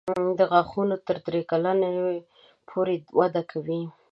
دا 0.37 0.45
غاښونه 0.51 0.95
تر 1.07 1.17
درې 1.25 1.41
کلنۍ 1.49 1.93
پورې 2.69 2.95
وده 3.19 3.41
کوي. 3.51 3.81